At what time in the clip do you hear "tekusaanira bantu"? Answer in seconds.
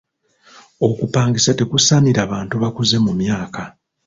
1.59-2.55